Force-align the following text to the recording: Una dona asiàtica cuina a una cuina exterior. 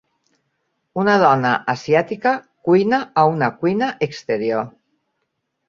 Una 1.01 1.17
dona 1.23 1.51
asiàtica 1.73 2.33
cuina 2.69 3.03
a 3.25 3.29
una 3.35 3.53
cuina 3.63 3.93
exterior. 4.09 4.69